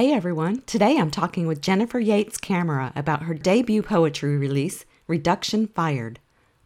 [0.00, 5.66] Hey everyone, today I'm talking with Jennifer Yates Camera about her debut poetry release, Reduction
[5.66, 6.18] Fired.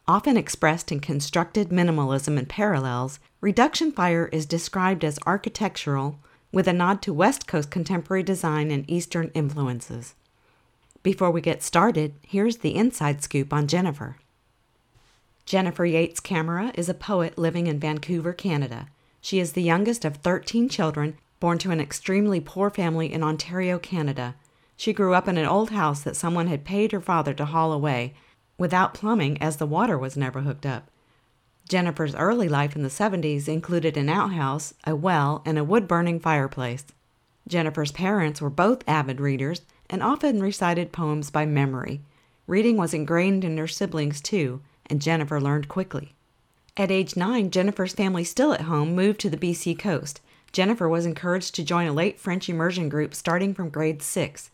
[0.07, 6.21] Often expressed in constructed minimalism and parallels, Reduction Fire is described as architectural
[6.53, 10.15] with a nod to West Coast contemporary design and Eastern influences.
[11.03, 14.17] Before we get started, here's the inside scoop on Jennifer.
[15.45, 18.87] Jennifer Yates Camera is a poet living in Vancouver, Canada.
[19.21, 23.79] She is the youngest of 13 children born to an extremely poor family in Ontario,
[23.79, 24.35] Canada.
[24.77, 27.73] She grew up in an old house that someone had paid her father to haul
[27.73, 28.15] away,
[28.59, 30.91] without plumbing as the water was never hooked up.
[31.69, 36.21] Jennifer's early life in the 70s included an outhouse, a well, and a wood burning
[36.21, 36.85] fireplace.
[37.49, 42.03] Jennifer's parents were both avid readers and often recited poems by memory.
[42.47, 46.15] Reading was ingrained in her siblings too, and Jennifer learned quickly.
[46.77, 50.21] At age nine, Jennifer's family, still at home, moved to the BC coast.
[50.55, 54.51] Jennifer was encouraged to join a late French immersion group starting from grade 6.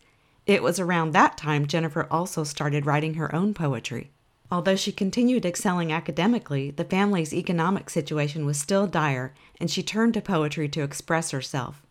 [0.47, 4.09] It was around that time Jennifer also started writing her own poetry.
[4.51, 10.15] Although she continued excelling academically, the family's economic situation was still dire, and she turned
[10.15, 11.83] to poetry to express herself.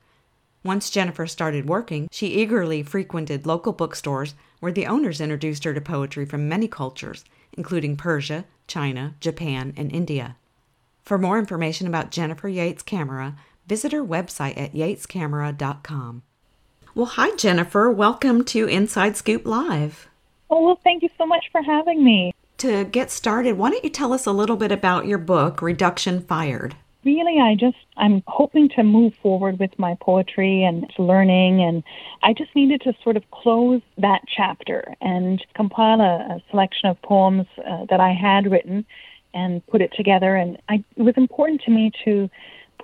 [0.64, 5.80] Once Jennifer started working, she eagerly frequented local bookstores where the owners introduced her to
[5.80, 10.34] poetry from many cultures, including Persia, China, Japan, and India.
[11.02, 13.36] For more information about Jennifer Yates Camera,
[13.71, 16.23] visit our website at yatescamera.com.
[16.93, 17.89] Well, hi, Jennifer.
[17.89, 20.09] Welcome to Inside Scoop Live.
[20.51, 22.35] Oh, well, thank you so much for having me.
[22.59, 26.20] To get started, why don't you tell us a little bit about your book, Reduction
[26.20, 26.75] Fired?
[27.05, 31.85] Really, I just, I'm hoping to move forward with my poetry and learning, and
[32.25, 37.01] I just needed to sort of close that chapter and compile a, a selection of
[37.03, 38.85] poems uh, that I had written
[39.33, 40.35] and put it together.
[40.35, 42.29] And I, it was important to me to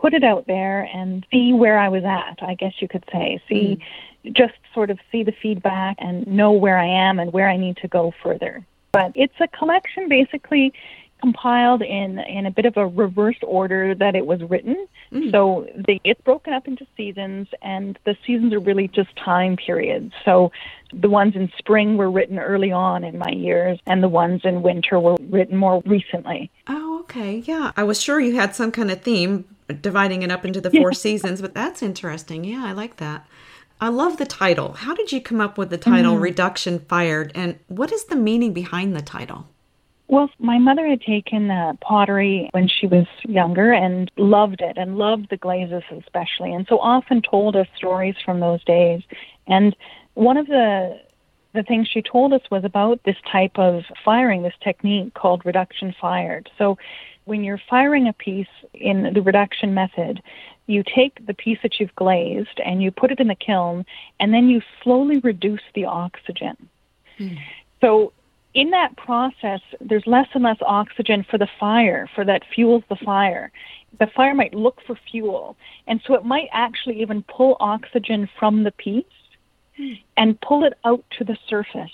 [0.07, 3.43] put it out there and see where I was at, I guess you could say.
[3.49, 3.81] See,
[4.25, 4.33] mm.
[4.37, 7.79] just sort of see the feedback and know where I am and where I need
[7.79, 8.65] to go further.
[8.93, 10.73] But it's a collection basically
[11.21, 14.87] compiled in in a bit of a reverse order that it was written.
[15.13, 15.33] Mm.
[15.33, 20.13] So the, it's broken up into seasons, and the seasons are really just time periods.
[20.25, 20.53] So
[20.93, 24.63] the ones in spring were written early on in my years, and the ones in
[24.63, 26.49] winter were written more recently.
[26.69, 27.73] Oh, okay, yeah.
[27.77, 29.47] I was sure you had some kind of theme,
[29.81, 32.45] dividing it up into the four seasons, but that's interesting.
[32.45, 33.27] Yeah, I like that.
[33.81, 34.73] I love the title.
[34.73, 36.23] How did you come up with the title mm-hmm.
[36.23, 39.49] Reduction Fired and what is the meaning behind the title?
[40.09, 44.97] Well, my mother had taken uh, pottery when she was younger and loved it and
[44.97, 49.03] loved the glazes especially, and so often told us stories from those days.
[49.49, 49.75] And
[50.15, 51.01] one of the
[51.55, 55.95] the things she told us was about this type of firing, this technique called reduction
[56.01, 56.51] fired.
[56.59, 56.77] So
[57.27, 60.23] when you're firing a piece in the reduction method,
[60.67, 63.85] you take the piece that you've glazed and you put it in the kiln,
[64.19, 66.57] and then you slowly reduce the oxygen.
[67.19, 67.35] Hmm.
[67.81, 68.13] So
[68.55, 72.97] in that process, there's less and less oxygen for the fire, for that fuels the
[72.97, 73.51] fire.
[73.99, 75.57] The fire might look for fuel,
[75.87, 79.05] and so it might actually even pull oxygen from the piece
[79.77, 79.95] hmm.
[80.17, 81.91] and pull it out to the surface.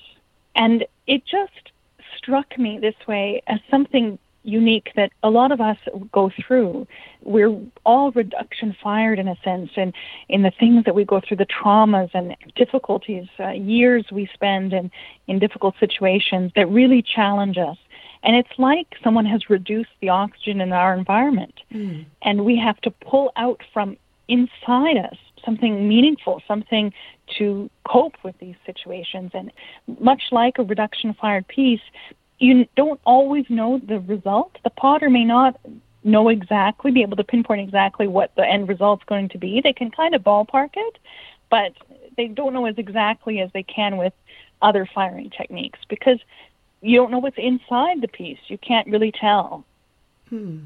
[0.55, 1.73] And it just
[2.19, 5.77] struck me this way as something unique that a lot of us
[6.13, 6.87] go through.
[7.23, 9.95] We're all reduction fired in a sense, and
[10.29, 14.73] in the things that we go through, the traumas and difficulties, uh, years we spend
[14.73, 14.91] in,
[15.27, 17.77] in difficult situations that really challenge us.
[18.25, 22.05] And it's like someone has reduced the oxygen in our environment, mm.
[22.23, 23.97] and we have to pull out from
[24.29, 26.93] inside us something meaningful, something
[27.39, 29.33] to cope with these situations.
[29.35, 29.51] And
[30.01, 31.81] much like a reduction fired piece,
[32.43, 34.59] you don't always know the result.
[34.65, 35.59] The potter may not
[36.03, 39.61] know exactly, be able to pinpoint exactly what the end result's going to be.
[39.63, 40.99] They can kind of ballpark it,
[41.51, 41.73] but
[42.17, 44.13] they don't know as exactly as they can with
[44.61, 46.19] other firing techniques because
[46.81, 48.41] you don't know what's inside the piece.
[48.49, 49.65] You can't really tell.
[50.29, 50.59] Hmm.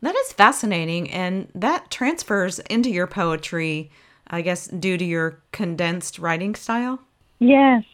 [0.00, 3.92] That is fascinating, and that transfers into your poetry,
[4.26, 6.98] I guess, due to your condensed writing style?
[7.38, 7.84] Yes.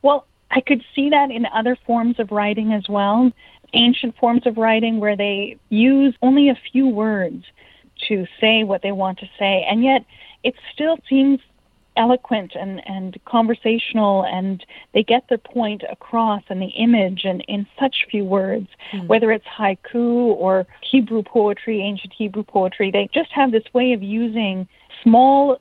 [0.00, 3.32] Well, I could see that in other forms of writing as well,
[3.72, 7.44] ancient forms of writing where they use only a few words
[8.08, 10.04] to say what they want to say, and yet
[10.42, 11.40] it still seems
[11.96, 14.64] eloquent and, and conversational and
[14.94, 19.06] they get their point across and the image and in such few words mm.
[19.08, 24.02] whether it's haiku or hebrew poetry ancient hebrew poetry they just have this way of
[24.02, 24.68] using
[25.02, 25.60] small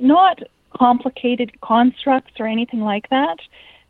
[0.00, 0.40] not
[0.76, 3.38] complicated constructs or anything like that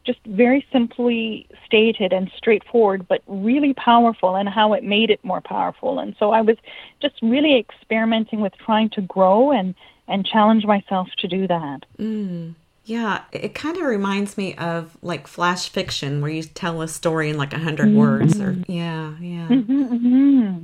[0.05, 5.41] just very simply stated and straightforward, but really powerful, and how it made it more
[5.41, 5.99] powerful.
[5.99, 6.57] And so I was
[7.01, 9.75] just really experimenting with trying to grow and
[10.09, 11.85] and challenge myself to do that.
[11.99, 12.55] Mm.
[12.85, 17.31] Yeah, it kind of reminds me of like flash fiction, where you tell a story
[17.31, 17.97] in like a 100 mm-hmm.
[17.97, 18.41] words.
[18.41, 19.47] Or yeah, yeah.
[19.49, 20.63] Mm-hmm, mm-hmm.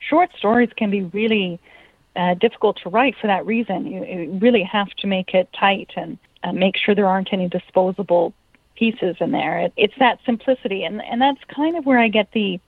[0.00, 1.60] Short stories can be really
[2.16, 3.86] uh, difficult to write for that reason.
[3.86, 7.48] You, you really have to make it tight and uh, make sure there aren't any
[7.48, 8.32] disposable
[8.78, 9.58] pieces in there.
[9.58, 12.60] It, it's that simplicity, and and that's kind of where I get the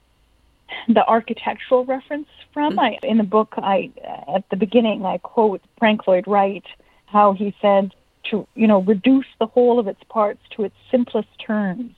[0.87, 2.73] the architectural reference from.
[2.73, 2.79] Mm-hmm.
[2.79, 3.91] I, in the book, I
[4.33, 6.65] at the beginning I quote Frank Lloyd Wright,
[7.05, 7.93] how he said
[8.29, 11.93] to you know reduce the whole of its parts to its simplest terms,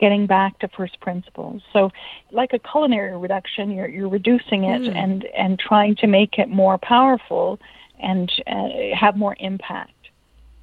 [0.00, 1.62] getting back to first principles.
[1.72, 1.90] So,
[2.30, 4.96] like a culinary reduction, you're you're reducing it mm.
[4.96, 7.60] and and trying to make it more powerful
[8.00, 8.68] and uh,
[8.98, 9.90] have more impact.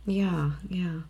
[0.06, 1.02] Yeah, yeah.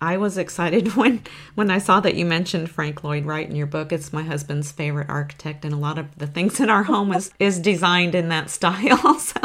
[0.00, 1.22] I was excited when
[1.54, 3.92] when I saw that you mentioned Frank Lloyd Wright in your book.
[3.92, 7.32] It's my husband's favorite architect, and a lot of the things in our home is
[7.38, 9.18] is designed in that style.
[9.18, 9.40] So.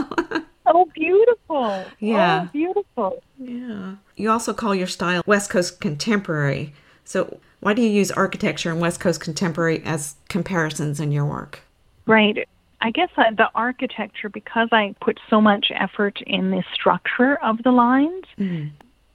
[0.66, 1.86] Oh, beautiful!
[2.00, 3.24] Yeah, oh, beautiful.
[3.38, 3.96] Yeah.
[4.16, 6.74] You also call your style West Coast contemporary.
[7.06, 11.62] So, why do you use architecture and West Coast contemporary as comparisons in your work?
[12.06, 12.48] Right.
[12.82, 17.72] I guess the architecture, because I put so much effort in the structure of the
[17.72, 18.72] lines, mm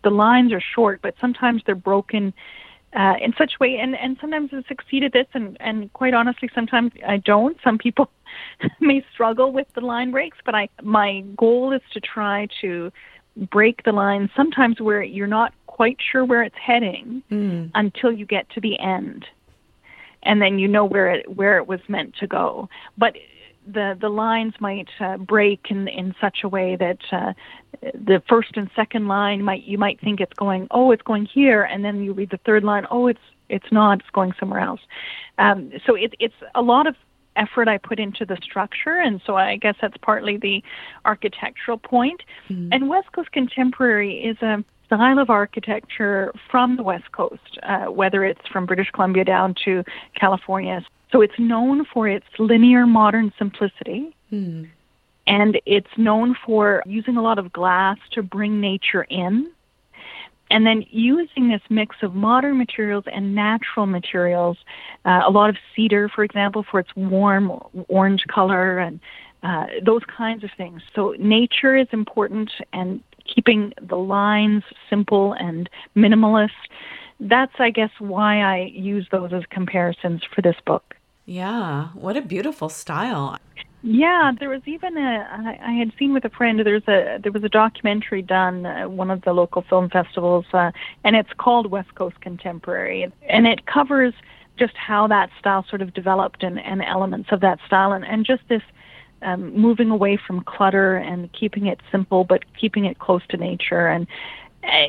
[0.09, 2.33] the lines are short, but sometimes they're broken
[2.95, 6.15] uh, in such a way, and, and sometimes I succeed at this, and, and quite
[6.15, 7.59] honestly, sometimes I don't.
[7.63, 8.11] Some people
[8.81, 12.91] may struggle with the line breaks, but I my goal is to try to
[13.51, 17.71] break the line sometimes where you're not quite sure where it's heading mm.
[17.75, 19.27] until you get to the end,
[20.23, 22.71] and then you know where it where it was meant to go.
[22.97, 23.17] But
[23.73, 27.33] the the lines might uh, break in in such a way that uh,
[27.83, 31.63] the first and second line might you might think it's going oh it's going here
[31.63, 34.81] and then you read the third line oh it's it's not it's going somewhere else
[35.39, 36.95] um, so it, it's a lot of
[37.37, 40.63] effort I put into the structure, and so I guess that's partly the
[41.05, 42.23] architectural point.
[42.49, 42.73] Mm-hmm.
[42.73, 48.25] And West Coast Contemporary is a style of architecture from the West Coast, uh, whether
[48.25, 50.85] it's from British Columbia down to California.
[51.11, 54.15] So it's known for its linear modern simplicity.
[54.33, 54.69] Mm.
[55.27, 59.51] And it's known for using a lot of glass to bring nature in.
[60.51, 64.57] And then using this mix of modern materials and natural materials,
[65.05, 68.99] uh, a lot of cedar, for example, for its warm orange color and
[69.43, 70.81] uh, those kinds of things.
[70.95, 76.51] So nature is important and keeping the lines simple and minimalist.
[77.21, 80.95] That's, I guess, why I use those as comparisons for this book.
[81.29, 83.37] Yeah, what a beautiful style.
[83.83, 85.59] Yeah, there was even a.
[85.63, 86.59] I had seen with a friend.
[86.59, 90.71] There's a there was a documentary done at one of the local film festivals, uh,
[91.05, 94.15] and it's called West Coast Contemporary, and it covers
[94.59, 98.25] just how that style sort of developed and, and elements of that style, and, and
[98.25, 98.63] just this
[99.21, 103.87] um, moving away from clutter and keeping it simple, but keeping it close to nature.
[103.87, 104.07] And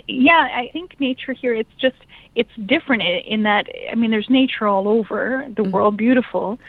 [0.07, 1.53] yeah, I think nature here.
[1.53, 1.97] It's just
[2.35, 5.71] it's different in that I mean, there's nature all over the mm-hmm.
[5.71, 6.59] world, beautiful,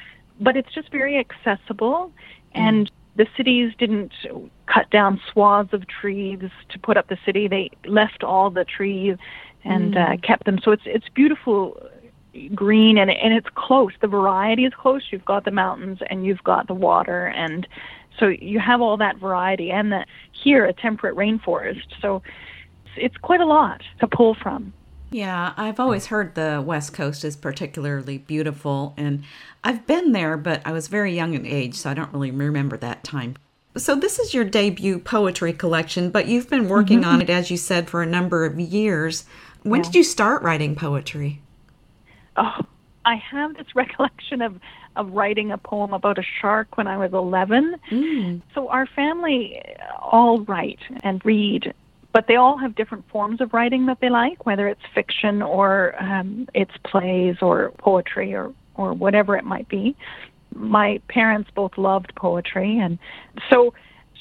[0.40, 2.12] but it's just very accessible.
[2.54, 2.60] Mm-hmm.
[2.60, 4.12] And the cities didn't
[4.66, 7.48] cut down swaths of trees to put up the city.
[7.48, 9.16] They left all the trees
[9.64, 10.12] and mm-hmm.
[10.12, 10.58] uh, kept them.
[10.62, 11.88] So it's it's beautiful
[12.54, 13.92] green and and it's close.
[14.00, 15.02] The variety is close.
[15.10, 17.66] You've got the mountains and you've got the water and
[18.18, 21.86] so you have all that variety and the, here a temperate rainforest.
[22.00, 22.22] So
[22.96, 24.72] it's, quite a lot to pull from.
[25.10, 29.24] Yeah, I've always heard the West Coast is particularly beautiful, and
[29.64, 32.76] I've been there, but I was very young in age, so I don't really remember
[32.76, 33.34] that time.
[33.76, 37.10] So, this is your debut poetry collection, but you've been working mm-hmm.
[37.10, 39.24] on it, as you said, for a number of years.
[39.62, 39.84] When yeah.
[39.84, 41.40] did you start writing poetry?
[42.36, 42.60] Oh,
[43.04, 44.60] I have this recollection of,
[44.96, 47.76] of writing a poem about a shark when I was 11.
[47.90, 48.42] Mm.
[48.54, 49.62] So, our family
[50.00, 51.72] all write and read
[52.12, 55.94] but they all have different forms of writing that they like, whether it's fiction or
[56.02, 59.96] um, it's plays or poetry or, or whatever it might be.
[60.54, 62.98] My parents both loved poetry, and
[63.48, 63.72] so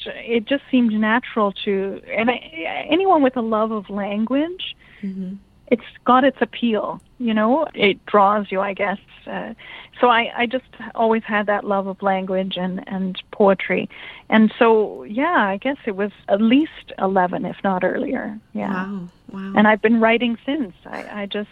[0.06, 2.02] it just seemed natural to.
[2.16, 5.36] And I, anyone with a love of language, mm-hmm.
[5.68, 7.02] it's got its appeal.
[7.20, 8.98] You know it draws you i guess.
[9.28, 9.54] Uh,
[10.02, 13.90] so I, I just always had that love of language and and poetry.
[14.30, 18.40] And so yeah i guess it was at least 11 if not earlier.
[18.54, 18.74] Yeah.
[18.74, 19.10] Wow.
[19.32, 19.54] Wow.
[19.56, 20.74] And i've been writing since.
[20.86, 21.50] I i just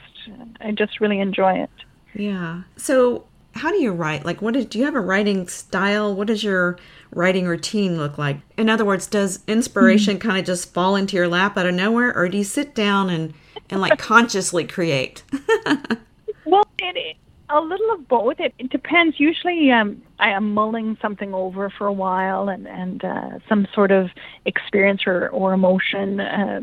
[0.61, 1.69] i just really enjoy it.
[2.15, 2.63] Yeah.
[2.77, 3.25] So
[3.57, 6.43] how do you write like what is do you have a writing style what does
[6.43, 6.77] your
[7.11, 10.27] writing routine look like in other words does inspiration mm-hmm.
[10.27, 13.09] kind of just fall into your lap out of nowhere or do you sit down
[13.09, 13.33] and
[13.69, 15.23] and like consciously create?
[16.45, 17.17] well, it,
[17.49, 18.39] a little of both.
[18.39, 19.19] It, it depends.
[19.19, 23.91] Usually, um, I am mulling something over for a while, and and uh, some sort
[23.91, 24.09] of
[24.45, 26.61] experience or or emotion uh,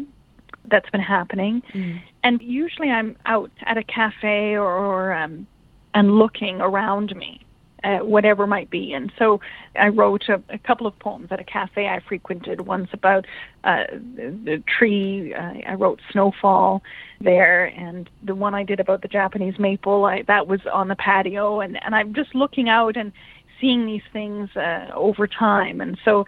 [0.67, 1.63] that's been happening.
[1.73, 2.01] Mm.
[2.23, 5.47] And usually, I'm out at a cafe or, or um,
[5.95, 7.45] and looking around me
[7.85, 8.93] uh, whatever might be.
[8.93, 9.41] And so
[9.77, 12.63] I wrote a, a, couple of poems at a cafe I frequented.
[12.63, 13.27] Once about
[13.63, 15.35] uh, the tree.
[15.35, 16.83] Uh, I wrote Snowfall
[17.21, 20.07] there, and the one I did about the Japanese maple.
[20.07, 23.13] I, that was on the patio, and and I'm just looking out and
[23.61, 25.81] seeing these things uh, over time.
[25.81, 26.27] And so.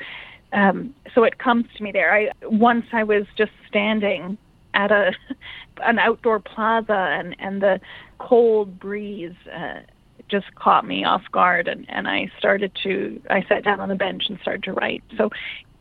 [0.52, 2.14] Um, so it comes to me there.
[2.14, 4.38] I once I was just standing
[4.75, 5.12] at a
[5.82, 7.80] an outdoor plaza and and the
[8.18, 9.80] cold breeze uh,
[10.28, 13.94] just caught me off guard and, and I started to I sat down on the
[13.94, 15.02] bench and started to write.
[15.16, 15.30] So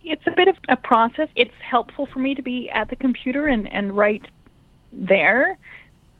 [0.03, 1.29] it's a bit of a process.
[1.35, 4.25] It's helpful for me to be at the computer and, and write
[4.91, 5.57] there,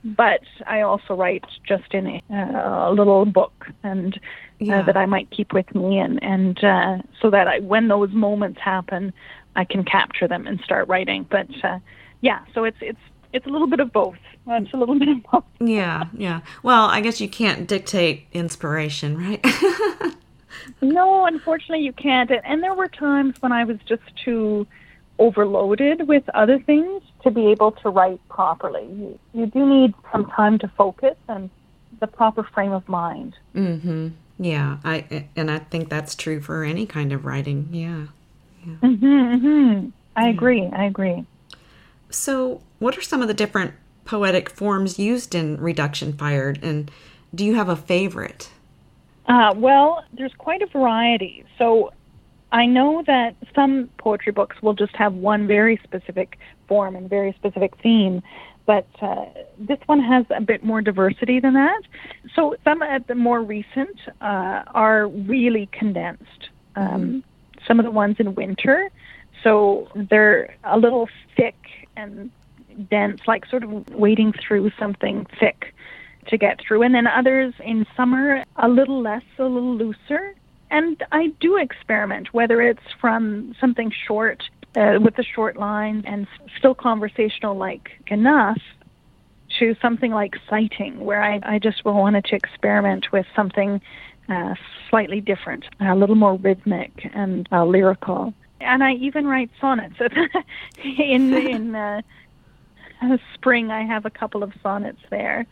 [0.03, 4.19] but I also write just in a, uh, a little book and uh,
[4.59, 4.79] yeah.
[4.79, 8.11] uh, that I might keep with me and and uh, so that I, when those
[8.11, 9.13] moments happen,
[9.55, 11.25] I can capture them and start writing.
[11.29, 11.79] But uh,
[12.21, 12.99] yeah, so it's it's
[13.35, 14.17] it's a little bit of both.
[14.47, 15.43] It's a little bit of both.
[15.59, 16.41] Yeah, yeah.
[16.63, 19.45] Well, I guess you can't dictate inspiration, right?
[20.81, 22.31] no, unfortunately, you can't.
[22.31, 24.65] And there were times when I was just too
[25.19, 28.85] overloaded with other things to be able to write properly.
[28.85, 31.49] You, you do need some time to focus and
[31.99, 33.35] the proper frame of mind.
[33.55, 34.11] Mhm.
[34.37, 37.69] Yeah, I and I think that's true for any kind of writing.
[37.71, 38.07] Yeah.
[38.65, 38.75] yeah.
[38.81, 39.41] Mhm.
[39.41, 39.91] Mhm.
[40.17, 40.29] I yeah.
[40.29, 40.69] agree.
[40.73, 41.23] I agree.
[42.15, 43.73] So, what are some of the different
[44.05, 46.89] poetic forms used in Reduction Fired, and
[47.33, 48.49] do you have a favorite?
[49.27, 51.43] Uh, well, there's quite a variety.
[51.57, 51.91] So,
[52.51, 57.33] I know that some poetry books will just have one very specific form and very
[57.33, 58.21] specific theme,
[58.65, 59.25] but uh,
[59.57, 61.81] this one has a bit more diversity than that.
[62.33, 66.49] So some of the more recent uh, are really condensed.
[66.75, 67.19] Um, mm-hmm.
[67.67, 68.89] Some of the ones in winter,
[69.43, 71.55] so they're a little thick
[71.95, 72.31] and
[72.89, 75.73] dense, like sort of wading through something thick
[76.27, 76.83] to get through.
[76.83, 80.35] And then others in summer, a little less, a little looser.
[80.71, 84.43] And I do experiment, whether it's from something short
[84.75, 88.59] uh, with the short lines and still conversational like enough
[89.59, 93.79] to something like citing, where I, I just wanted to experiment with something
[94.27, 94.55] uh,
[94.89, 99.95] slightly different, a little more rhythmic and uh, lyrical and I even write sonnets.
[100.83, 102.01] in in uh,
[103.33, 105.45] spring, I have a couple of sonnets there,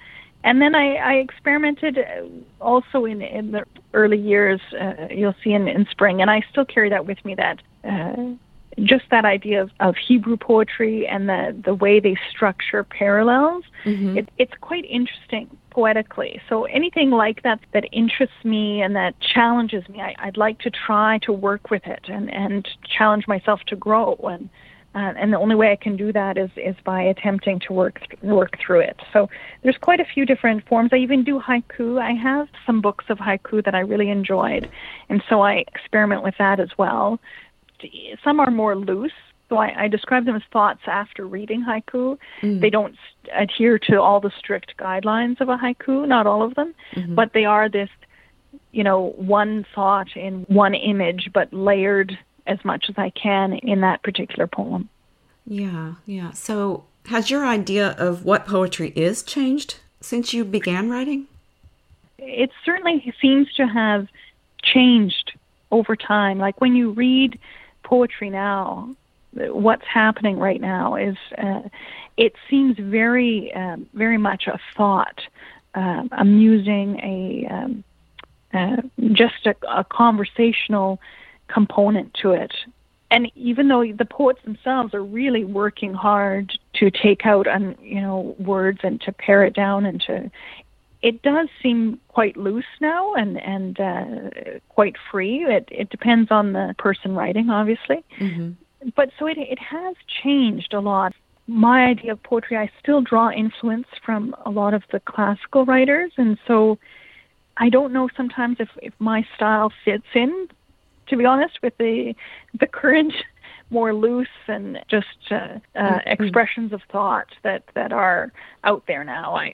[0.44, 2.26] and then I, I experimented uh,
[2.62, 4.62] also in in the early years.
[4.80, 7.36] Uh, you'll see in in spring, and I still carry that with me.
[7.36, 7.62] That.
[7.84, 8.36] Uh,
[8.84, 14.18] just that idea of, of Hebrew poetry and the, the way they structure parallels, mm-hmm.
[14.18, 16.42] it, it's quite interesting poetically.
[16.50, 20.70] So anything like that that interests me and that challenges me, I, would like to
[20.70, 24.16] try to work with it and, and challenge myself to grow.
[24.24, 24.50] And
[24.96, 28.00] uh, and the only way I can do that is is by attempting to work
[28.08, 29.00] th- work through it.
[29.12, 29.28] So
[29.64, 30.92] there's quite a few different forms.
[30.94, 32.00] I even do haiku.
[32.00, 34.70] I have some books of haiku that I really enjoyed,
[35.10, 37.20] and so I experiment with that as well.
[38.24, 39.12] Some are more loose,
[39.50, 42.18] so I, I describe them as thoughts after reading haiku.
[42.42, 42.62] Mm.
[42.62, 42.96] They don't
[43.34, 47.16] adhere to all the strict guidelines of a haiku, not all of them, mm-hmm.
[47.16, 47.90] but they are this,
[48.72, 53.82] you know, one thought in one image, but layered as much as I can in
[53.82, 54.90] that particular poem.
[55.46, 56.32] Yeah, yeah.
[56.32, 61.28] So has your idea of what poetry is changed since you began writing?
[62.18, 64.08] It certainly seems to have
[64.62, 65.34] changed
[65.72, 66.40] over time.
[66.40, 67.40] Like when you read
[67.84, 68.96] poetry now,
[69.34, 71.62] what's happening right now is uh,
[72.18, 75.22] it seems very uh, very much a thought,
[75.76, 77.84] uh, amusing, a um,
[78.54, 78.78] uh,
[79.14, 81.00] just a, a, conversational
[81.48, 82.54] component to it.
[83.10, 88.02] And even though the poets themselves are really working hard to take out on you
[88.02, 90.32] know words and to pare it down and to
[91.04, 95.44] it does seem quite loose now and and uh, quite free.
[95.44, 98.04] It it depends on the person writing, obviously.
[98.20, 98.54] Mm-hmm
[98.96, 101.14] but so it it has changed a lot.
[101.48, 106.12] my idea of poetry, I still draw influence from a lot of the classical writers,
[106.18, 106.78] and so
[107.58, 110.48] I don't know sometimes if, if my style fits in,
[111.08, 112.16] to be honest, with the
[112.60, 113.14] the current
[113.70, 116.24] more loose and just uh, uh, mm-hmm.
[116.24, 118.32] expressions of thought that that are
[118.64, 119.36] out there now.
[119.36, 119.54] I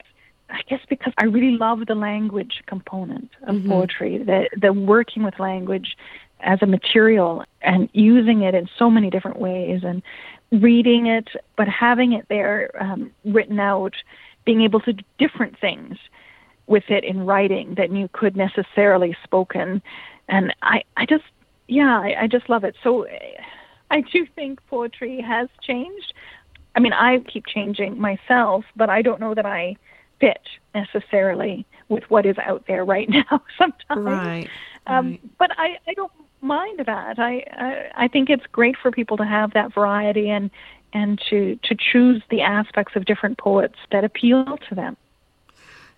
[0.49, 3.69] I guess because I really love the language component of mm-hmm.
[3.69, 5.95] poetry, the the working with language
[6.41, 10.01] as a material and using it in so many different ways and
[10.51, 11.27] reading it,
[11.57, 13.93] but having it there um, written out,
[14.45, 15.97] being able to do different things
[16.67, 19.81] with it in writing than you could necessarily spoken.
[20.27, 21.25] And I, I just,
[21.67, 22.75] yeah, I, I just love it.
[22.83, 23.05] So
[23.91, 26.13] I do think poetry has changed.
[26.75, 29.75] I mean, I keep changing myself, but I don't know that I
[30.19, 30.41] fit
[30.75, 34.05] necessarily with what is out there right now sometimes.
[34.05, 34.49] Right.
[34.87, 35.37] Um, right.
[35.37, 36.11] But I, I don't
[36.41, 37.19] mind that.
[37.19, 40.49] I, I I think it's great for people to have that variety and
[40.93, 44.97] and to to choose the aspects of different poets that appeal to them.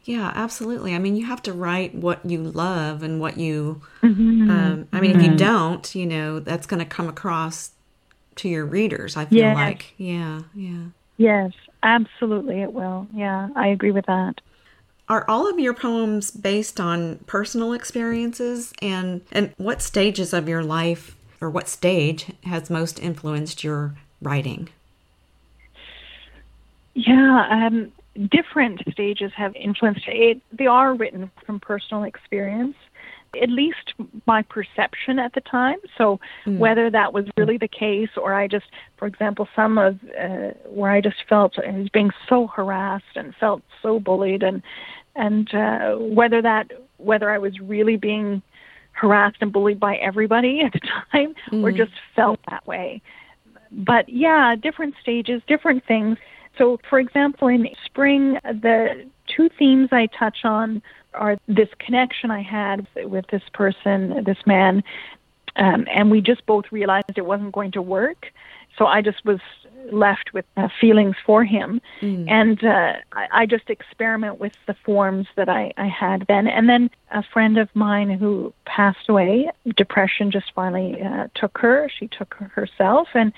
[0.04, 0.96] Yeah, absolutely.
[0.96, 3.82] I mean, you have to write what you love and what you.
[4.02, 4.50] Mm-hmm.
[4.50, 5.20] Um, I mean, mm-hmm.
[5.20, 5.38] if you mm-hmm.
[5.38, 7.72] don't, you know, that's going to come across
[8.38, 9.16] to your readers.
[9.16, 9.56] I feel yes.
[9.56, 10.86] like, yeah, yeah.
[11.18, 11.52] Yes,
[11.84, 13.08] absolutely, it will.
[13.14, 14.42] Yeah, I agree with that.
[15.10, 20.64] Are all of your poems based on personal experiences, and and what stages of your
[20.64, 24.70] life or what stage has most influenced your writing?
[26.94, 27.92] Yeah, um,
[28.30, 30.42] different stages have influenced it.
[30.52, 32.76] They are written from personal experience,
[33.42, 33.94] at least
[34.28, 35.78] my perception at the time.
[35.98, 36.58] So mm.
[36.58, 38.66] whether that was really the case, or I just,
[38.98, 43.34] for example, some of uh, where I just felt I was being so harassed and
[43.36, 44.62] felt so bullied, and
[45.16, 48.42] and uh, whether that whether I was really being
[48.94, 51.64] harassed and bullied by everybody at the time, mm.
[51.64, 53.02] or just felt that way.
[53.72, 56.18] But yeah, different stages, different things.
[56.58, 60.82] So, for example, in spring, the two themes I touch on
[61.14, 64.84] are this connection I had with this person, this man,
[65.56, 68.28] um, and we just both realized it wasn't going to work.
[68.78, 69.40] So I just was
[69.92, 72.30] left with uh, feelings for him, mm.
[72.30, 76.48] and uh, I, I just experiment with the forms that I, I had then.
[76.48, 81.90] And then a friend of mine who passed away, depression just finally uh, took her.
[82.00, 83.34] She took her herself, and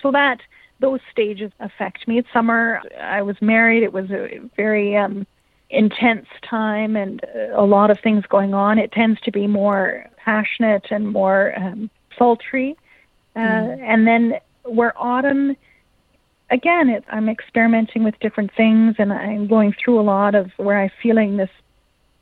[0.00, 0.40] so that
[0.78, 2.18] those stages affect me.
[2.18, 2.82] It's summer.
[3.00, 3.82] I was married.
[3.82, 5.26] It was a very um,
[5.72, 8.78] intense time and a lot of things going on.
[8.78, 12.76] It tends to be more passionate and more um, sultry.
[13.34, 13.80] Uh, mm.
[13.80, 15.56] And then where autumn,
[16.50, 20.78] again, it, I'm experimenting with different things and I'm going through a lot of where
[20.78, 21.50] I'm feeling this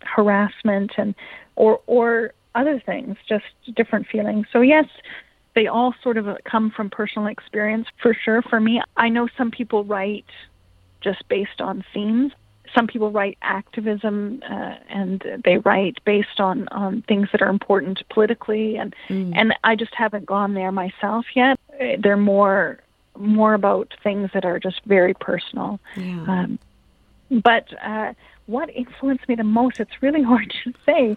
[0.01, 1.15] harassment and
[1.57, 4.47] or or other things, just different feelings.
[4.53, 4.87] So yes,
[5.55, 8.43] they all sort of come from personal experience for sure.
[8.43, 10.25] For me, I know some people write
[11.01, 12.33] just based on themes.
[12.75, 18.03] Some people write activism uh, and they write based on, on things that are important
[18.11, 19.33] politically, and mm.
[19.35, 21.59] and I just haven't gone there myself yet.
[21.99, 22.81] They're more
[23.19, 25.81] more about things that are just very personal.
[25.97, 26.25] Yeah.
[26.29, 26.59] Um,
[27.31, 28.15] but uh,
[28.47, 29.81] what influenced me the most?
[29.81, 31.17] It's really hard to say.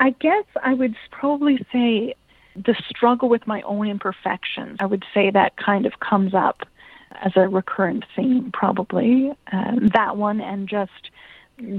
[0.00, 2.14] I guess I would probably say
[2.56, 6.62] the struggle with my own imperfections, I would say that kind of comes up
[7.20, 9.32] as a recurrent theme, probably.
[9.52, 11.10] Uh, that one and just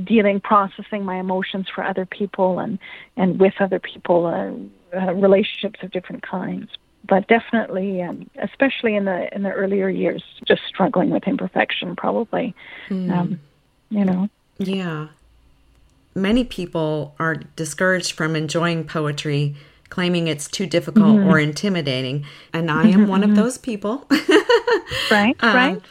[0.03, 2.79] dealing, processing my emotions for other people and,
[3.17, 6.69] and with other people, uh, uh, relationships of different kinds.
[7.07, 12.55] But definitely, um, especially in the in the earlier years, just struggling with imperfection, probably.
[12.89, 13.11] Mm.
[13.11, 13.39] Um,
[13.89, 14.29] you know.
[14.57, 15.07] Yeah.
[16.15, 19.55] Many people are discouraged from enjoying poetry
[19.93, 21.29] claiming it's too difficult mm-hmm.
[21.29, 22.25] or intimidating.
[22.51, 23.41] And I am one of mm-hmm.
[23.43, 24.07] those people.
[25.11, 25.81] right, um, right.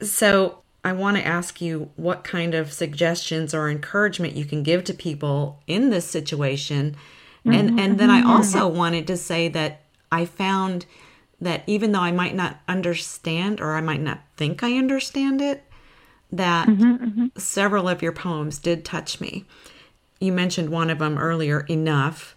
[0.00, 4.84] So I want to ask you what kind of suggestions or encouragement you can give
[4.84, 6.96] to people in this situation.
[7.44, 7.52] Mm-hmm.
[7.52, 10.86] And and then I also wanted to say that I found
[11.38, 15.62] that even though I might not understand or I might not think I understand it,
[16.30, 17.26] that mm-hmm, mm-hmm.
[17.36, 19.44] several of your poems did touch me.
[20.18, 22.36] You mentioned one of them earlier, Enough.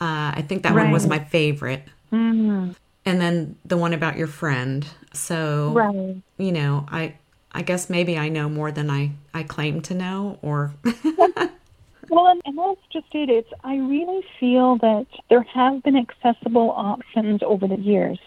[0.00, 0.84] Uh, I think that right.
[0.84, 1.84] one was my favorite.
[2.12, 2.72] Mm-hmm.
[3.04, 4.86] And then the one about your friend.
[5.12, 6.16] So, right.
[6.38, 7.14] you know, I
[7.52, 10.72] I guess maybe I know more than I I claim to know, or.
[10.84, 13.28] well, and, and that's just it.
[13.28, 18.18] It's I really feel that there have been accessible options over the years.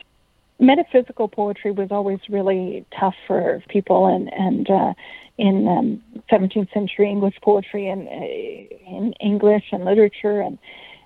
[0.60, 4.94] Metaphysical poetry was always really tough for people, and and uh,
[5.38, 10.58] in um, 17th century English poetry and uh, in English and literature and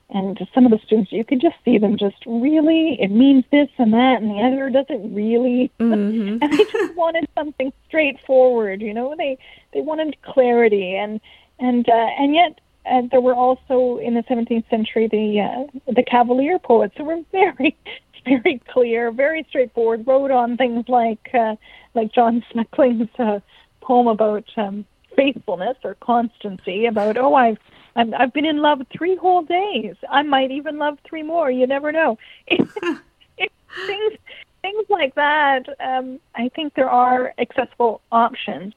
[0.09, 3.69] and some of the students you could just see them just really it means this
[3.77, 6.37] and that and the other doesn't really Mm-hmm.
[6.41, 9.37] and they just wanted something straightforward you know they
[9.73, 11.19] they wanted clarity and
[11.59, 16.03] and uh, and yet uh, there were also in the 17th century the uh, the
[16.03, 17.75] cavalier poets who were very
[18.25, 21.55] very clear very straightforward wrote on things like uh,
[21.93, 23.39] like John Suckling's uh,
[23.81, 27.59] poem about um, faithfulness or constancy about oh I've
[27.97, 29.95] I'm, I've been in love three whole days.
[30.09, 31.49] I might even love three more.
[31.49, 32.17] You never know.
[32.47, 34.13] things,
[34.61, 35.67] things like that.
[35.79, 38.73] Um, I think there are accessible options.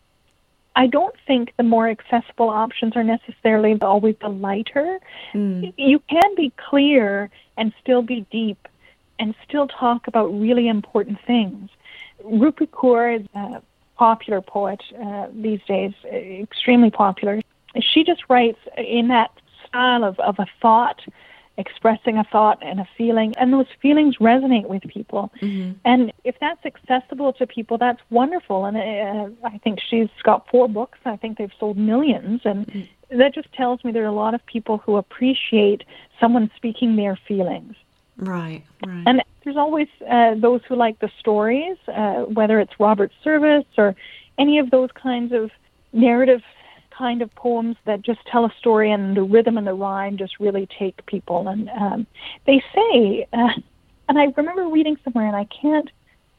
[0.74, 4.98] I don't think the more accessible options are necessarily always the lighter.
[5.34, 5.74] Mm.
[5.76, 7.28] You can be clear
[7.58, 8.68] and still be deep
[9.18, 11.68] and still talk about really important things.
[12.24, 13.60] Rupi Kaur is a
[13.96, 17.42] popular poet uh, these days, extremely popular
[17.78, 19.30] she just writes in that
[19.66, 21.00] style of, of a thought,
[21.58, 25.32] expressing a thought and a feeling, and those feelings resonate with people.
[25.42, 25.72] Mm-hmm.
[25.84, 28.64] And if that's accessible to people, that's wonderful.
[28.64, 30.98] And uh, I think she's got four books.
[31.04, 33.18] I think they've sold millions, and mm-hmm.
[33.18, 35.84] that just tells me there are a lot of people who appreciate
[36.18, 37.74] someone speaking their feelings.
[38.16, 39.04] Right, right.
[39.06, 43.94] And there's always uh, those who like the stories, uh, whether it's Robert Service or
[44.38, 45.50] any of those kinds of
[45.92, 46.42] narrative
[47.00, 50.34] kind of poems that just tell a story and the rhythm and the rhyme just
[50.38, 51.48] really take people.
[51.48, 52.06] And um,
[52.46, 53.54] they say, uh,
[54.08, 55.90] and I remember reading somewhere, and I can't,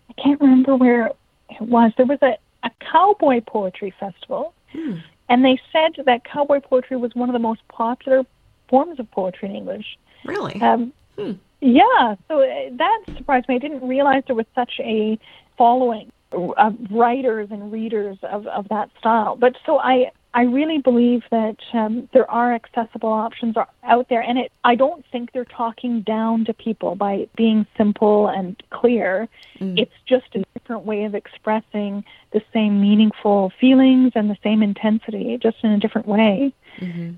[0.09, 1.07] I can't remember where
[1.49, 1.91] it was.
[1.97, 4.97] There was a, a cowboy poetry festival, Hmm.
[5.27, 8.23] and they said that cowboy poetry was one of the most popular
[8.69, 9.97] forms of poetry in English.
[10.23, 10.61] Really?
[10.61, 11.33] Um, Hmm.
[11.59, 13.55] Yeah, so uh, that surprised me.
[13.55, 15.19] I didn't realize there was such a
[15.57, 19.35] following of writers and readers of, of that style.
[19.35, 24.21] But so I, I really believe that um, there are accessible options are out there,
[24.21, 29.27] and it, I don't think they're talking down to people by being simple and clear.
[29.59, 29.77] Mm.
[29.77, 35.37] It's just a different way of expressing the same meaningful feelings and the same intensity,
[35.37, 36.53] just in a different way.
[36.77, 37.15] Mm-hmm.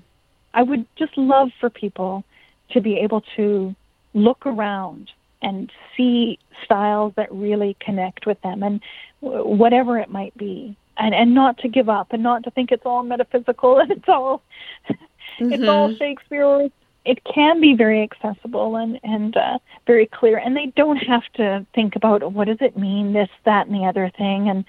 [0.52, 2.24] I would just love for people
[2.70, 3.74] to be able to
[4.12, 5.10] look around
[5.44, 8.80] and see styles that really connect with them, and
[9.20, 12.86] whatever it might be and and not to give up and not to think it's
[12.86, 14.42] all metaphysical and it's all
[14.88, 15.52] mm-hmm.
[15.52, 16.68] it's all Shakespeare.
[17.04, 21.66] It can be very accessible and and uh, very clear, and they don't have to
[21.74, 24.64] think about what does it mean this that and the other thing and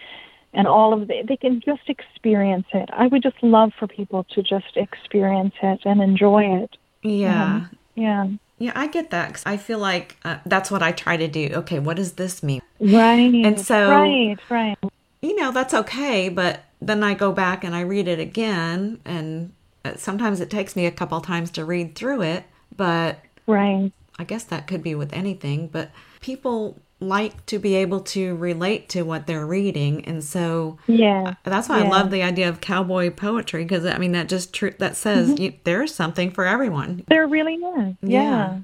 [0.54, 2.90] and all of the, they can just experience it.
[2.94, 6.78] I would just love for people to just experience it and enjoy it.
[7.04, 7.46] Yeah.
[7.46, 8.28] Um, yeah.
[8.58, 9.34] Yeah, I get that.
[9.34, 11.50] Cause I feel like uh, that's what I try to do.
[11.54, 12.62] Okay, what does this mean?
[12.80, 13.34] Right.
[13.46, 14.78] And so, right, right
[15.26, 19.54] you know, that's okay, but then I go back and I read it again, and
[19.96, 23.92] sometimes it takes me a couple times to read through it, but right.
[24.20, 25.92] I guess that could be with anything, but
[26.22, 31.68] people like to be able to relate to what they're reading and so yeah that's
[31.68, 31.86] why yeah.
[31.86, 35.30] i love the idea of cowboy poetry because i mean that just tr- that says
[35.30, 35.44] mm-hmm.
[35.44, 38.22] you, there's something for everyone there really is yeah.
[38.22, 38.60] yeah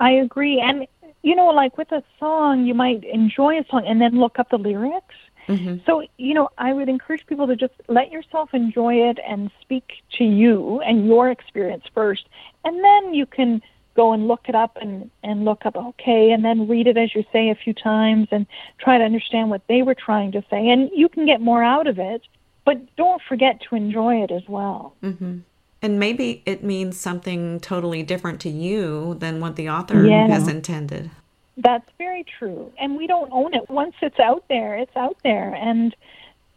[0.00, 0.86] i agree and
[1.22, 4.50] you know like with a song you might enjoy a song and then look up
[4.50, 5.14] the lyrics
[5.48, 5.76] Mm-hmm.
[5.86, 10.02] So, you know, I would encourage people to just let yourself enjoy it and speak
[10.18, 12.28] to you and your experience first.
[12.64, 13.62] And then you can
[13.96, 17.14] go and look it up and, and look up, okay, and then read it as
[17.14, 18.46] you say a few times and
[18.78, 20.68] try to understand what they were trying to say.
[20.68, 22.22] And you can get more out of it,
[22.64, 24.94] but don't forget to enjoy it as well.
[25.02, 25.38] Mm-hmm.
[25.82, 30.26] And maybe it means something totally different to you than what the author yeah.
[30.28, 31.10] has intended.
[31.56, 32.72] That's very true.
[32.78, 33.68] And we don't own it.
[33.70, 35.54] Once it's out there, it's out there.
[35.54, 35.94] And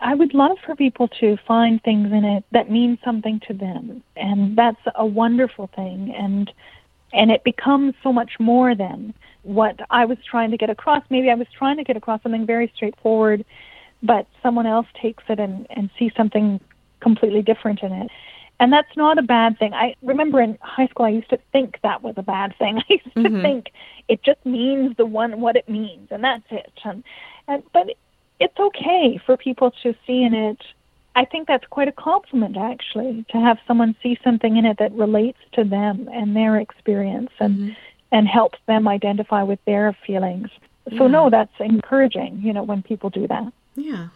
[0.01, 4.03] I would love for people to find things in it that mean something to them.
[4.15, 6.13] And that's a wonderful thing.
[6.17, 6.51] And
[7.13, 11.03] and it becomes so much more than what I was trying to get across.
[11.09, 13.45] Maybe I was trying to get across something very straightforward,
[14.03, 16.59] but someone else takes it and, and sees something
[16.99, 18.11] completely different in it.
[18.59, 19.73] And that's not a bad thing.
[19.73, 22.77] I remember in high school I used to think that was a bad thing.
[22.89, 23.41] I used to Mhm.
[23.41, 23.71] think
[24.09, 26.73] it just means the one what it means and that's it.
[26.83, 27.03] And,
[27.47, 27.89] and but
[28.39, 30.61] it's okay for people to see in it
[31.15, 34.91] I think that's quite a compliment actually to have someone see something in it that
[34.93, 37.75] relates to them and their experience and Mhm.
[38.11, 40.49] and helps them identify with their feelings.
[40.97, 41.11] So Yeah.
[41.11, 43.53] no, that's encouraging, you know, when people do that.
[43.75, 44.07] Yeah.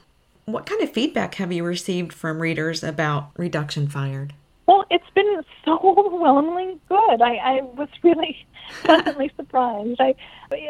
[0.46, 4.34] What kind of feedback have you received from readers about Reduction Fired?
[4.66, 7.22] Well, it's been so overwhelmingly good.
[7.22, 8.36] I, I was really
[8.84, 10.00] pleasantly surprised.
[10.02, 10.16] I,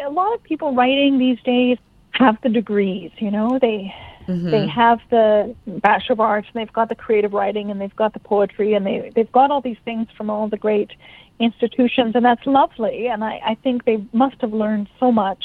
[0.06, 1.78] a lot of people writing these days
[2.12, 3.12] have the degrees.
[3.20, 3.94] You know, they
[4.28, 4.52] Mm-hmm.
[4.52, 8.14] They have the Bachelor of Arts, and they've got the creative writing, and they've got
[8.14, 10.92] the poetry, and they they've got all these things from all the great
[11.40, 13.08] institutions, and that's lovely.
[13.08, 15.44] And I, I think they must have learned so much.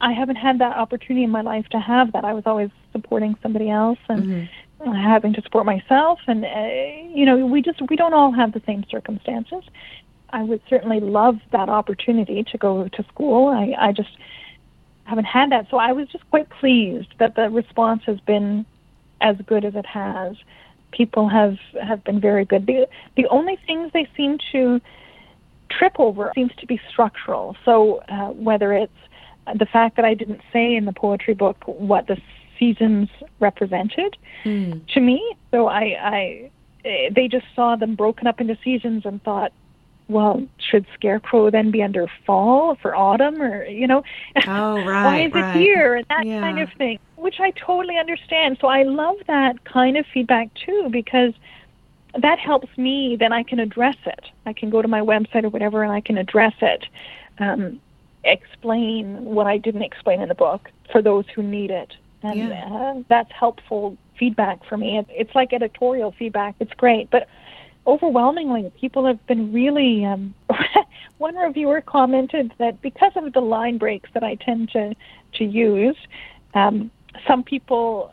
[0.00, 2.24] I haven't had that opportunity in my life to have that.
[2.24, 4.92] I was always supporting somebody else and mm-hmm.
[4.92, 8.62] having to support myself, and uh, you know, we just we don't all have the
[8.66, 9.64] same circumstances.
[10.30, 13.48] I would certainly love that opportunity to go to school.
[13.48, 14.10] I, I just
[15.04, 18.66] haven't had that, so I was just quite pleased that the response has been
[19.20, 20.36] as good as it has.
[20.92, 22.66] People have have been very good.
[22.66, 22.86] The
[23.16, 24.80] the only things they seem to
[25.70, 27.56] trip over seems to be structural.
[27.64, 28.92] So uh, whether it's
[29.58, 32.16] the fact that I didn't say in the poetry book what the
[32.58, 33.08] seasons
[33.40, 34.86] represented mm.
[34.94, 36.50] to me, so I, I
[36.82, 39.52] they just saw them broken up into seasons and thought,
[40.08, 44.02] well, should Scarecrow then be under fall for autumn, or you know,
[44.46, 45.56] oh right, why is right.
[45.56, 46.40] it here and that yeah.
[46.40, 48.58] kind of thing, which I totally understand.
[48.60, 51.32] So I love that kind of feedback too because
[52.20, 53.16] that helps me.
[53.18, 54.26] Then I can address it.
[54.44, 56.84] I can go to my website or whatever, and I can address it,
[57.38, 57.80] um,
[58.24, 62.68] explain what I didn't explain in the book for those who need it, and yeah.
[62.70, 65.02] uh, that's helpful feedback for me.
[65.08, 66.56] It's like editorial feedback.
[66.60, 67.26] It's great, but
[67.86, 70.04] overwhelmingly, people have been really.
[70.04, 70.34] Um,
[71.18, 74.94] one reviewer commented that because of the line breaks that I tend to
[75.34, 75.96] to use,
[76.54, 76.90] um,
[77.26, 78.12] some people,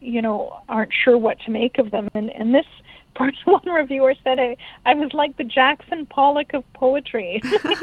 [0.00, 2.66] you know, aren't sure what to make of them, and and this.
[3.14, 7.42] Part one reviewer said I, I was like the Jackson Pollock of poetry.
[7.64, 7.76] well,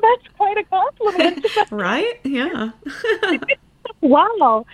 [0.00, 1.44] that's quite a compliment.
[1.70, 2.18] right?
[2.24, 2.70] Yeah.
[4.00, 4.64] wow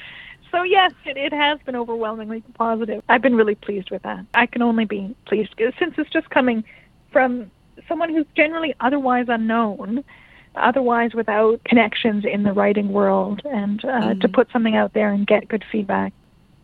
[0.53, 3.03] so yes, it, it has been overwhelmingly positive.
[3.09, 4.25] I've been really pleased with that.
[4.35, 6.63] I can only be pleased since it's just coming
[7.11, 7.51] from
[7.89, 10.05] someone who's generally otherwise unknown,
[10.55, 14.21] otherwise without connections in the writing world, and uh, mm-hmm.
[14.21, 16.13] to put something out there and get good feedback.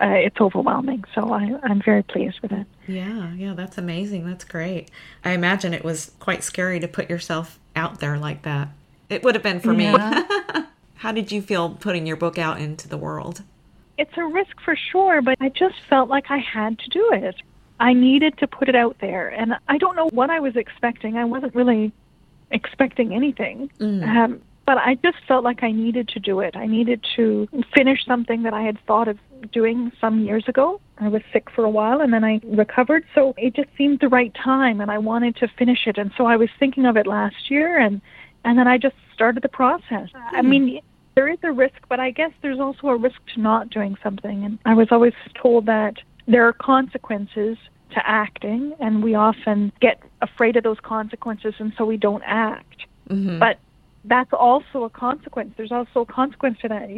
[0.01, 2.67] Uh, it's overwhelming, so I, I'm very pleased with it.
[2.87, 4.27] Yeah, yeah, that's amazing.
[4.27, 4.93] That's great.
[5.25, 8.69] I imagine it was quite scary to put yourself out there like that.
[9.09, 10.25] It would have been for yeah.
[10.55, 10.63] me.
[10.97, 13.43] How did you feel putting your book out into the world?
[13.99, 17.35] It's a risk for sure, but I just felt like I had to do it.
[17.81, 19.29] I needed to put it out there.
[19.29, 21.17] And I don't know what I was expecting.
[21.17, 21.93] I wasn't really
[22.51, 23.71] expecting anything.
[23.79, 24.07] Mm.
[24.07, 26.55] Um, but I just felt like I needed to do it.
[26.55, 29.19] I needed to finish something that I had thought of
[29.51, 30.81] doing some years ago.
[30.99, 33.05] I was sick for a while and then I recovered.
[33.15, 35.97] So it just seemed the right time and I wanted to finish it.
[35.97, 38.01] And so I was thinking of it last year and
[38.45, 40.11] and then I just started the process.
[40.15, 40.33] Mm.
[40.33, 40.81] I mean,
[41.19, 44.45] there is a risk, but I guess there's also a risk to not doing something.
[44.45, 45.95] And I was always told that
[46.29, 47.59] there are consequences
[47.91, 52.87] to acting, and we often get afraid of those consequences, and so we don't act.
[53.11, 53.41] Mm-hmm.
[53.41, 53.59] But
[54.05, 55.55] that's also a consequence.
[55.57, 56.89] There's also a consequence to that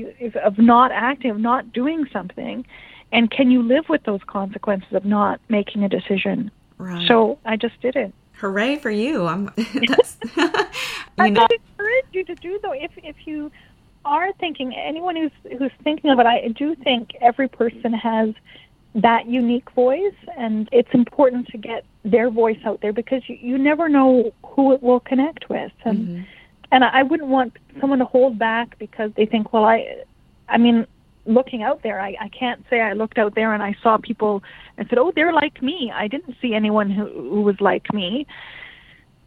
[0.44, 2.66] of not acting, of not doing something.
[3.12, 6.50] And can you live with those consequences of not making a decision?
[6.76, 7.08] Right.
[7.08, 8.12] So I just did it.
[8.34, 9.26] Hooray for you!
[9.26, 9.50] I'm.
[9.56, 10.64] That's, you know.
[11.18, 11.46] I know.
[11.50, 12.72] encourage you to do though.
[12.72, 13.50] If if you
[14.04, 18.34] are thinking, anyone who's who's thinking of it, I do think every person has
[18.94, 23.58] that unique voice, and it's important to get their voice out there because you, you
[23.58, 26.22] never know who it will connect with, and mm-hmm.
[26.72, 30.04] and I wouldn't want someone to hold back because they think, well, I,
[30.48, 30.86] I mean,
[31.26, 34.42] looking out there, I, I can't say I looked out there and I saw people
[34.76, 35.92] and said, oh, they're like me.
[35.94, 38.26] I didn't see anyone who, who was like me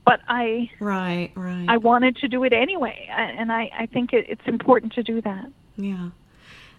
[0.05, 4.25] but I right right I wanted to do it anyway, and I I think it,
[4.27, 5.51] it's important to do that.
[5.77, 6.09] Yeah,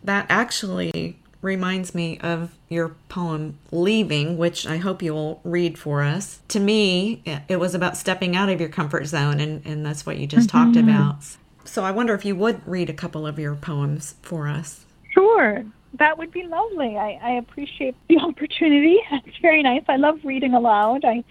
[0.03, 6.41] that actually reminds me of your poem Leaving, which I hope you'll read for us.
[6.49, 10.17] To me, it was about stepping out of your comfort zone, and, and that's what
[10.17, 10.73] you just mm-hmm.
[10.73, 11.17] talked about.
[11.65, 14.85] So I wonder if you would read a couple of your poems for us.
[15.13, 15.63] Sure.
[15.99, 16.97] That would be lovely.
[16.97, 18.99] I, I appreciate the opportunity.
[19.27, 19.83] It's very nice.
[19.87, 21.05] I love reading aloud.
[21.05, 21.23] I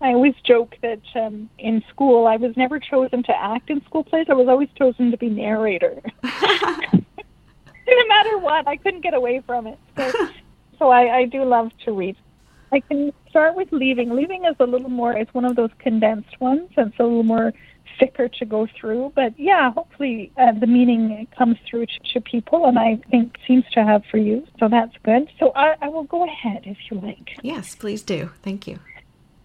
[0.00, 4.04] I always joke that um, in school I was never chosen to act in school
[4.04, 4.26] plays.
[4.28, 6.02] I was always chosen to be narrator.
[6.22, 9.78] no matter what, I couldn't get away from it.
[9.96, 10.12] So,
[10.78, 12.16] so I, I do love to read.
[12.72, 14.10] I can start with leaving.
[14.10, 15.12] Leaving is a little more.
[15.12, 16.68] It's one of those condensed ones.
[16.76, 17.54] and It's a little more
[17.98, 19.12] thicker to go through.
[19.14, 23.64] But yeah, hopefully uh, the meaning comes through to, to, people, and I think seems
[23.72, 24.46] to have for you.
[24.58, 25.30] So that's good.
[25.38, 27.38] So I, I will go ahead if you like.
[27.42, 28.30] Yes, please do.
[28.42, 28.78] Thank you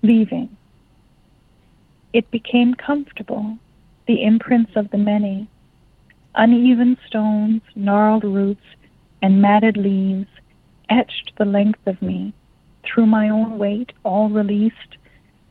[0.02, 0.56] leaving.
[2.14, 3.58] It became comfortable,
[4.08, 5.48] the imprints of the many.
[6.36, 8.66] Uneven stones, gnarled roots,
[9.22, 10.28] and matted leaves
[10.90, 12.34] etched the length of me,
[12.84, 14.98] through my own weight, all released,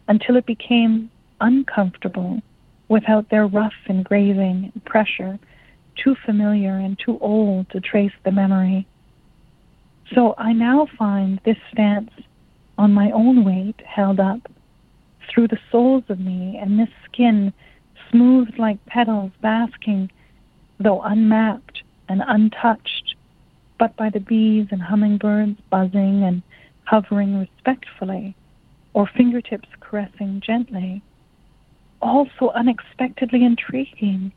[0.09, 1.11] until it became
[1.41, 2.43] uncomfortable
[2.89, 5.39] without their rough engraving and pressure
[5.97, 8.87] too familiar and too old to trace the memory.
[10.15, 12.11] So I now find this stance
[12.81, 14.40] on my own weight held up
[15.29, 17.53] through the soles of me, and this skin
[18.11, 20.11] smoothed like petals, basking,
[20.79, 23.14] though unmapped and untouched,
[23.79, 26.43] but by the bees and hummingbirds buzzing and
[26.85, 28.35] hovering respectfully,
[28.95, 31.03] or fingertips caressing gently.
[32.01, 34.33] All so unexpectedly intriguing,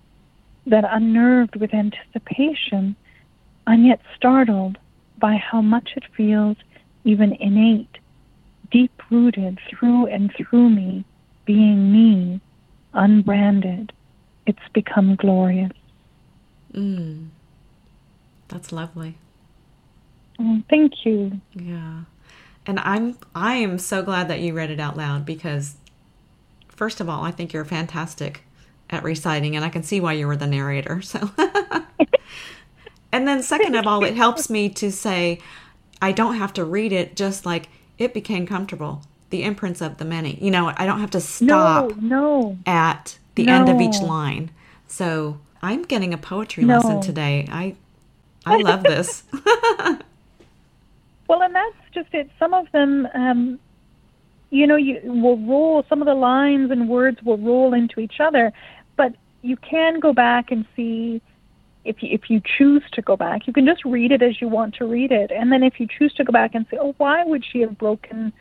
[0.68, 2.98] that unnerved with anticipation,
[3.68, 4.78] I'm yet startled
[5.18, 6.58] by how much it feels
[7.06, 8.00] even innate,
[8.74, 11.06] deep rooted through and through me,
[11.46, 12.42] being me,
[12.94, 13.94] unbranded.
[14.46, 15.72] It's become glorious.
[16.74, 17.28] Mm.
[18.50, 19.16] That's lovely.
[20.40, 21.40] Oh, thank you.
[21.54, 22.02] Yeah.
[22.66, 25.76] And I'm I am so glad that you read it out loud because
[26.68, 28.44] first of all, I think you're fantastic
[28.90, 31.02] at reciting and I can see why you were the narrator.
[31.02, 31.30] So
[33.14, 35.40] And then second of all, it helps me to say
[36.02, 37.70] I don't have to read it just like
[38.04, 39.02] it became comfortable.
[39.30, 40.38] The imprints of the many.
[40.42, 42.58] You know, I don't have to stop no, no.
[42.66, 43.56] at the no.
[43.56, 44.52] end of each line.
[44.88, 46.76] So I'm getting a poetry No.
[46.76, 47.48] lesson today.
[47.52, 47.76] I
[48.46, 49.24] I love this.
[51.30, 52.30] Well, and that's just it.
[52.38, 53.60] Some of them, um,
[54.50, 55.84] you know, you will roll.
[55.90, 58.52] Some of the lines and words will roll into each other,
[58.98, 61.22] but you can go back and see
[61.86, 63.48] if you, if you choose to go back.
[63.48, 65.88] You can just read it as you want to read it, and then if you
[65.88, 68.32] choose to go back and say, "Oh, why would she have broken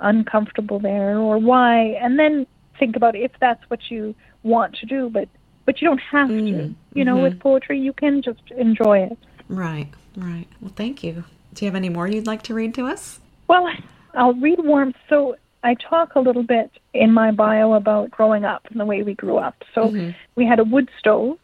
[0.00, 2.46] uncomfortable there?" or "Why," and then
[2.78, 5.28] think about if that's what you want to do, but
[5.64, 6.34] but you don't have to.
[6.34, 7.22] Mm, You know, mhm.
[7.22, 9.18] with poetry, you can just enjoy it.
[9.48, 10.46] right, right.
[10.60, 11.24] Well, thank you.
[11.54, 13.20] Do you have any more you'd like to read to us?
[13.48, 13.68] Well,
[14.14, 14.96] I'll read warmth.
[15.08, 19.02] So I talk a little bit in my bio about growing up and the way
[19.02, 19.56] we grew up.
[19.74, 20.14] So Mhm.
[20.36, 21.38] we had a wood stove,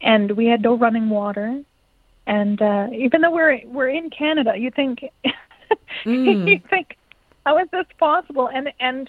[0.00, 1.62] and we had no running water.
[2.26, 5.00] And uh, even though we're we're in Canada, you think
[6.04, 6.48] Mm.
[6.48, 6.96] you think
[7.44, 8.48] how is this possible?
[8.52, 9.08] And and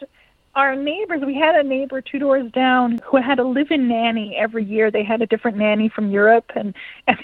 [0.56, 4.64] our neighbors, we had a neighbor two doors down who had a live-in nanny every
[4.64, 4.90] year.
[4.90, 6.74] They had a different nanny from Europe, and
[7.08, 7.18] and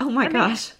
[0.00, 0.72] Oh my mean, gosh.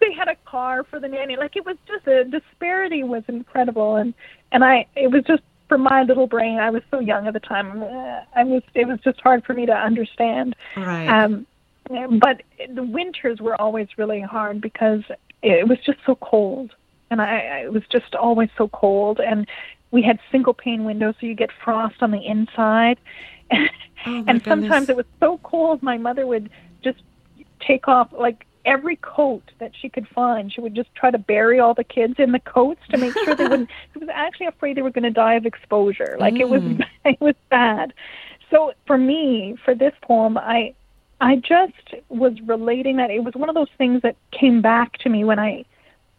[0.00, 1.36] they had a car for the nanny.
[1.36, 4.14] Like it was just the disparity was incredible, and
[4.52, 6.58] and I it was just for my little brain.
[6.58, 7.82] I was so young at the time.
[8.34, 10.56] I was it was just hard for me to understand.
[10.76, 11.08] Right.
[11.08, 11.46] Um,
[11.88, 12.42] but
[12.74, 15.02] the winters were always really hard because
[15.42, 16.72] it was just so cold,
[17.10, 19.48] and I, I it was just always so cold, and
[19.90, 22.98] we had single pane windows, so you get frost on the inside.
[24.06, 24.88] Oh, and sometimes goodness.
[24.90, 26.50] it was so cold, my mother would
[26.84, 27.02] just
[27.60, 30.52] take off like every coat that she could find.
[30.52, 33.34] She would just try to bury all the kids in the coats to make sure
[33.34, 33.70] they wouldn't.
[33.92, 36.16] She was actually afraid they were going to die of exposure.
[36.20, 36.84] Like it was, Mm.
[37.04, 37.94] it was bad.
[38.50, 40.74] So for me, for this poem, I,
[41.20, 45.08] I just was relating that it was one of those things that came back to
[45.08, 45.64] me when I,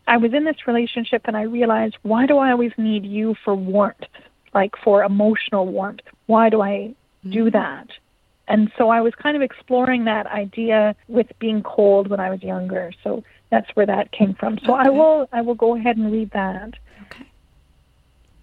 [0.07, 3.53] I was in this relationship and I realized why do I always need you for
[3.53, 3.97] warmth,
[4.53, 6.01] like for emotional warmth?
[6.25, 6.95] Why do I
[7.29, 7.87] do that?
[8.49, 12.41] And so I was kind of exploring that idea with being cold when I was
[12.41, 12.91] younger.
[13.03, 14.57] So that's where that came from.
[14.65, 16.73] So I will I will go ahead and read that.
[17.03, 17.27] Okay.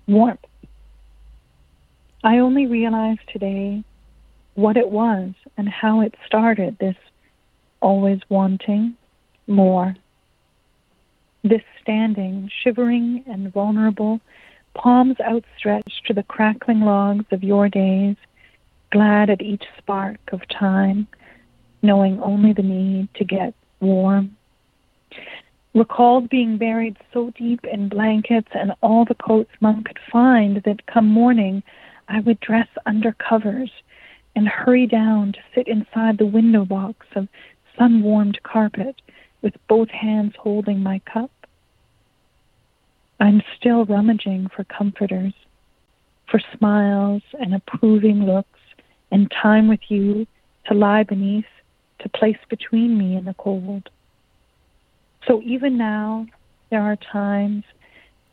[0.06, 0.40] Warmth.
[2.22, 3.82] I only realized today
[4.54, 6.96] what it was and how it started this
[7.80, 8.96] always wanting
[9.46, 9.94] more.
[11.42, 14.20] This standing, shivering and vulnerable,
[14.74, 18.16] palms outstretched to the crackling logs of your days,
[18.96, 21.06] glad at each spark of time,
[21.82, 24.34] knowing only the need to get warm.
[25.74, 30.86] Recalled being buried so deep in blankets and all the coats mom could find that
[30.86, 31.62] come morning
[32.08, 33.70] I would dress under covers
[34.34, 37.28] and hurry down to sit inside the window box of
[37.76, 39.02] sun warmed carpet
[39.42, 41.30] with both hands holding my cup.
[43.20, 45.34] I'm still rummaging for comforters,
[46.30, 48.55] for smiles and approving looks,
[49.10, 50.26] and time with you
[50.66, 51.46] to lie beneath,
[52.00, 53.88] to place between me and the cold.
[55.26, 56.26] So even now,
[56.70, 57.64] there are times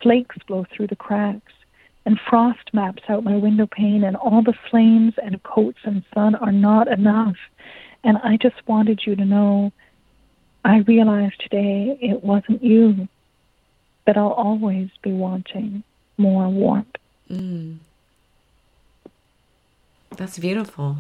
[0.02, 1.54] flakes blow through the cracks,
[2.06, 6.36] and frost maps out my window pane, and all the flames and coats and sun
[6.36, 7.38] are not enough.
[8.04, 9.72] And I just wanted you to know
[10.66, 13.08] I realized today it wasn't you,
[14.06, 15.84] that I'll always be wanting
[16.18, 16.96] more warmth.
[17.30, 17.78] Mm.
[20.18, 20.98] That's beautiful.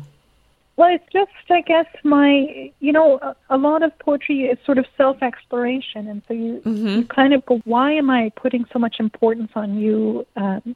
[0.76, 4.80] Well, it's just, I guess, my, you know, a, a lot of poetry is sort
[4.80, 6.08] of self exploration.
[6.08, 9.52] And so you, hmm you kind of go, why am I putting so much importance
[9.56, 10.76] on you um,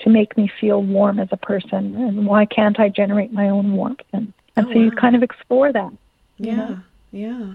[0.00, 1.94] to make me feel warm as a person?
[1.96, 4.00] And why can't I generate my own warmth?
[4.12, 5.92] And, and Oh, so you kind of explore that.
[6.38, 6.56] Yeah.
[6.56, 6.78] know?
[7.12, 7.54] Yeah.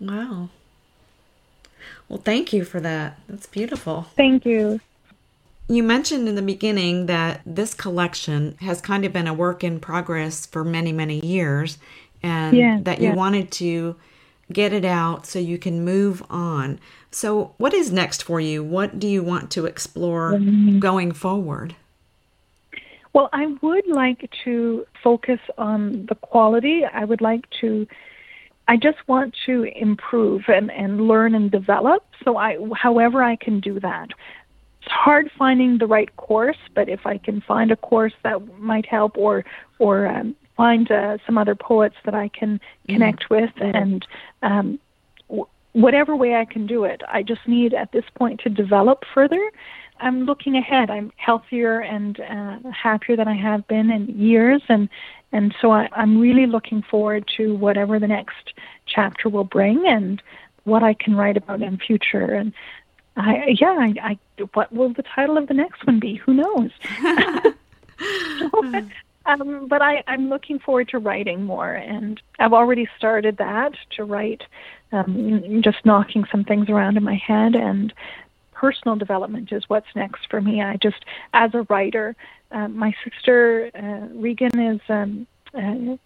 [0.00, 0.48] Wow.
[2.08, 3.18] Well, thank you for that.
[3.28, 4.08] That's beautiful.
[4.16, 4.80] Thank you.
[5.68, 9.80] You mentioned in the beginning that this collection has kind of been a work in
[9.80, 11.78] progress for many, many years,
[12.22, 13.14] and Yeah, that you yeah.
[13.14, 13.96] wanted to
[14.52, 16.78] get it out so you can move on.
[17.10, 18.62] So, what is next for you?
[18.62, 20.80] What do you want to explore Mm-hmm.
[20.80, 21.74] going forward?
[23.14, 26.82] Well, I would like to focus on the quality.
[26.84, 27.86] I would like to,
[28.68, 32.04] I just want to improve and, and learn and develop.
[32.22, 34.08] So, I, however, I can do that.
[34.84, 38.84] It's hard finding the right course, but if I can find a course that might
[38.84, 39.44] help, or
[39.78, 44.06] or um, find uh, some other poets that I can connect with, and
[44.42, 44.78] um,
[45.28, 49.04] w- whatever way I can do it, I just need at this point to develop
[49.14, 49.50] further.
[50.00, 50.90] I'm looking ahead.
[50.90, 54.90] I'm healthier and uh, happier than I have been in years, and
[55.32, 58.52] and so I, I'm really looking forward to whatever the next
[58.84, 60.22] chapter will bring and
[60.64, 62.34] what I can write about in future.
[62.34, 62.52] And
[63.16, 64.18] I, yeah, I, I
[64.54, 66.16] what will the title of the next one be?
[66.16, 66.70] Who knows?
[69.26, 74.04] um, but I, I'm looking forward to writing more, and I've already started that to
[74.04, 74.42] write,
[74.92, 77.92] um, just knocking some things around in my head, and
[78.52, 80.62] personal development is what's next for me.
[80.62, 82.16] I just, as a writer,
[82.50, 85.96] uh, my sister uh, Regan is um, uh,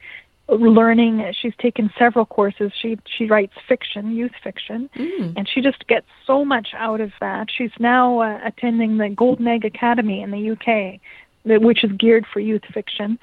[0.49, 1.25] learning.
[1.41, 2.73] She's taken several courses.
[2.81, 5.35] She she writes fiction, youth fiction, Mm.
[5.37, 7.49] and she just gets so much out of that.
[7.51, 11.01] She's now uh, attending the Golden Egg Academy in the UK,
[11.45, 13.19] that- which is geared for youth fiction,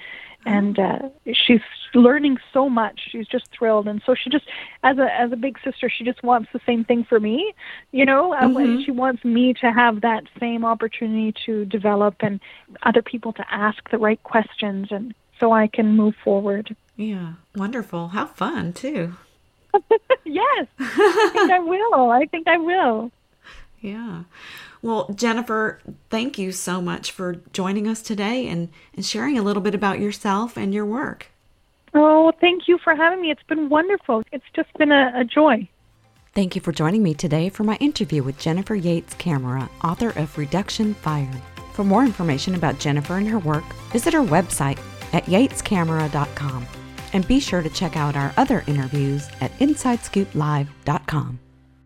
[0.46, 1.00] and uh,
[1.34, 1.62] she's
[1.96, 3.00] learning so much.
[3.10, 4.46] She's just thrilled, and so she just,
[4.84, 7.54] as a as a big sister, she just wants the same thing for me.
[7.92, 8.86] You know, Uh, Mhm.
[8.86, 12.40] she wants me to have that same opportunity to develop and
[12.84, 16.76] other people to ask the right questions, and so I can move forward.
[16.96, 18.10] Yeah, wonderful.
[18.10, 19.16] How fun, too.
[20.24, 22.10] yes, I think I will.
[22.10, 23.12] I think I will.
[23.82, 24.24] Yeah.
[24.82, 25.80] Well, Jennifer,
[26.10, 30.00] thank you so much for joining us today and, and sharing a little bit about
[30.00, 31.28] yourself and your work.
[31.94, 33.32] Oh, thank you for having me.
[33.32, 34.24] It's been wonderful.
[34.32, 35.68] It's just been a, a joy.
[36.34, 40.38] Thank you for joining me today for my interview with Jennifer Yates Camera, author of
[40.38, 41.42] Reduction Fired.
[41.74, 44.80] For more information about Jennifer and her work, visit her website
[45.14, 46.68] at yatescamera.com
[47.16, 51.40] and be sure to check out our other interviews at InsideScoopLive.com.